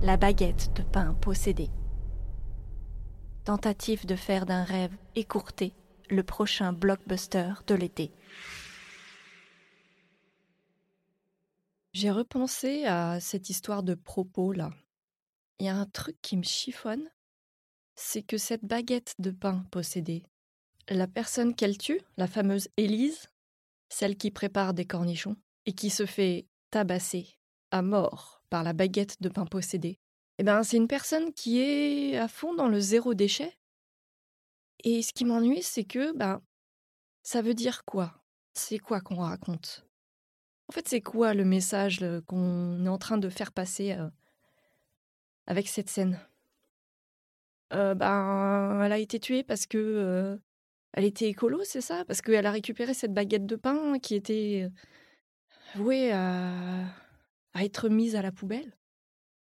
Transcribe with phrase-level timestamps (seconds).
[0.00, 1.70] La baguette de pain possédée.
[3.44, 5.74] Tentative de faire d'un rêve écourté
[6.08, 8.12] le prochain blockbuster de l'été.
[11.92, 14.70] J'ai repensé à cette histoire de propos là.
[15.58, 17.10] Il y a un truc qui me chiffonne,
[17.96, 20.22] c'est que cette baguette de pain possédée,
[20.88, 23.26] la personne qu'elle tue, la fameuse Élise,
[23.88, 25.36] celle qui prépare des cornichons
[25.66, 27.36] et qui se fait tabasser
[27.72, 29.98] à mort par la baguette de pain possédée,
[30.38, 33.58] eh ben, c'est une personne qui est à fond dans le zéro déchet.
[34.84, 36.40] Et ce qui m'ennuie, c'est que ben,
[37.22, 38.14] ça veut dire quoi?
[38.54, 39.84] C'est quoi qu'on raconte?
[40.68, 43.96] En fait, c'est quoi le message qu'on est en train de faire passer
[45.46, 46.20] avec cette scène?
[47.70, 50.38] Ben, elle a été tuée parce que
[50.92, 52.04] elle était écolo, c'est ça?
[52.04, 54.68] Parce qu'elle a récupéré cette baguette de pain qui était
[55.74, 56.84] vouée à,
[57.54, 58.76] à être mise à la poubelle.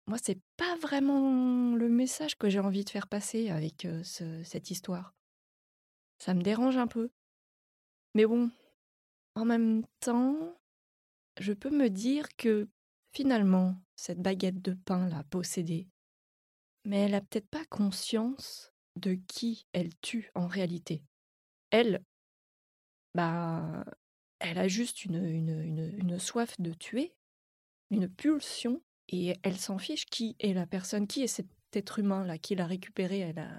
[0.07, 5.13] Moi, c'est pas vraiment le message que j'ai envie de faire passer avec cette histoire.
[6.19, 7.09] Ça me dérange un peu.
[8.15, 8.51] Mais bon,
[9.35, 10.59] en même temps,
[11.39, 12.67] je peux me dire que
[13.13, 15.87] finalement, cette baguette de pain l'a possédée.
[16.85, 21.03] Mais elle a peut-être pas conscience de qui elle tue en réalité.
[21.69, 22.03] Elle,
[23.15, 23.85] bah,
[24.39, 27.15] elle a juste une soif de tuer,
[27.91, 32.37] une pulsion et elle s'en fiche qui est la personne, qui est cet être humain-là,
[32.37, 33.19] qui l'a récupéré.
[33.19, 33.51] Elle a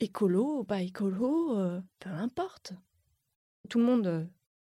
[0.00, 2.72] écolo pas écolo, euh, peu importe.
[3.68, 4.24] Tout le monde euh,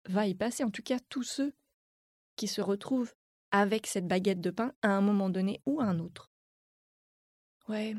[0.07, 1.53] va y passer, en tout cas tous ceux
[2.35, 3.13] qui se retrouvent
[3.51, 6.31] avec cette baguette de pain à un moment donné ou à un autre.
[7.69, 7.95] Ouais,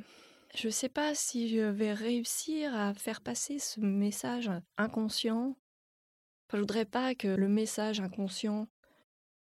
[0.54, 5.56] je sais pas si je vais réussir à faire passer ce message inconscient.
[6.46, 8.69] Enfin, je voudrais pas que le message inconscient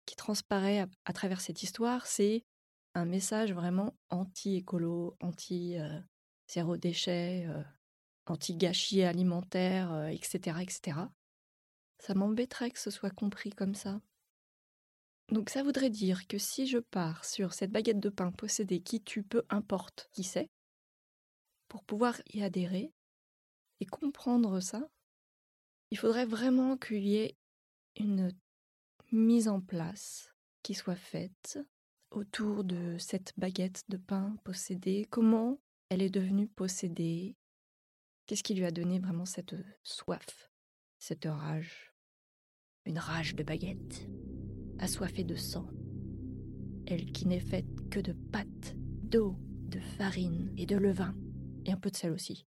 [0.05, 2.43] qui transparaît à travers cette histoire, c'est
[2.93, 7.47] un message vraiment anti-écolo, anti-zéro déchet,
[8.25, 10.97] anti-gâchis alimentaire, etc., etc.
[11.99, 14.01] Ça m'embêterait que ce soit compris comme ça.
[15.31, 19.01] Donc ça voudrait dire que si je pars sur cette baguette de pain possédée qui
[19.01, 20.49] tue peu importe qui c'est,
[21.69, 22.91] pour pouvoir y adhérer
[23.79, 24.89] et comprendre ça,
[25.89, 27.37] il faudrait vraiment qu'il y ait
[27.95, 28.31] une
[29.11, 30.33] mise en place
[30.63, 31.59] qui soit faite
[32.11, 35.07] autour de cette baguette de pain possédée?
[35.09, 37.35] Comment elle est devenue possédée?
[38.25, 40.49] Qu'est-ce qui lui a donné vraiment cette soif,
[40.97, 41.93] cette rage?
[42.85, 44.07] Une rage de baguette,
[44.79, 45.67] assoiffée de sang.
[46.87, 51.15] Elle qui n'est faite que de pâtes, d'eau, de farine et de levain,
[51.65, 52.47] et un peu de sel aussi.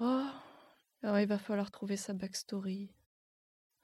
[0.00, 0.28] Oh,
[1.02, 2.94] alors il va falloir trouver sa backstory.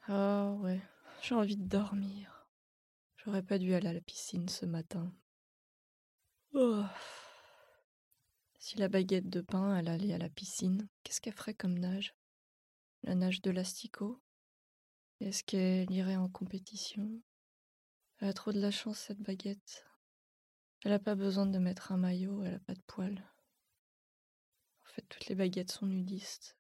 [0.07, 0.83] Ah ouais,
[1.23, 2.47] j'ai envie de dormir.
[3.17, 5.11] J'aurais pas dû aller à la piscine ce matin.
[6.53, 6.85] Oh.
[8.59, 12.15] Si la baguette de pain, allait à la piscine, qu'est-ce qu'elle ferait comme nage?
[13.03, 14.23] La nage de l'asticot?
[15.21, 17.23] Est-ce qu'elle irait en compétition?
[18.19, 19.87] Elle a trop de la chance, cette baguette.
[20.85, 23.25] Elle n'a pas besoin de mettre un maillot, elle a pas de poils.
[24.85, 26.59] En fait, toutes les baguettes sont nudistes.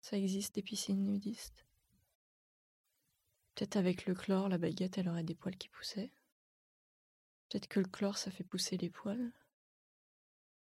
[0.00, 1.66] Ça existe des piscines nudistes?
[3.54, 6.10] Peut-être avec le chlore, la baguette, elle aurait des poils qui poussaient.
[7.48, 9.32] Peut-être que le chlore, ça fait pousser les poils.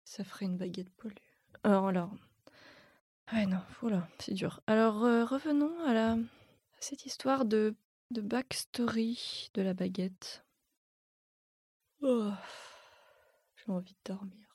[0.06, 1.16] Ça ferait une baguette poilue.
[1.64, 2.12] Alors, alors.
[3.34, 4.62] Ouais, non, voilà, c'est dur.
[4.68, 6.18] Alors, euh, revenons à, la,
[6.80, 7.76] cette histoire de,
[8.12, 10.46] de backstory de la baguette.
[12.02, 12.32] Oh,
[13.58, 14.47] j'ai envie de dormir.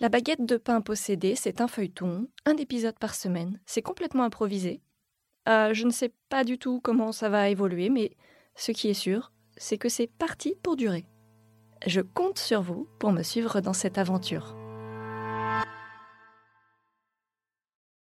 [0.00, 3.58] La baguette de pain possédée, c'est un feuilleton, un épisode par semaine.
[3.66, 4.80] C'est complètement improvisé.
[5.48, 8.12] Euh, je ne sais pas du tout comment ça va évoluer, mais
[8.54, 11.04] ce qui est sûr, c'est que c'est parti pour durer.
[11.86, 14.57] Je compte sur vous pour me suivre dans cette aventure.